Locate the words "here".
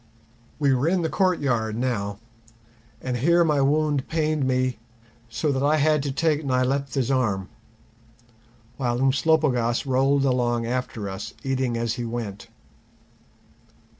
3.17-3.43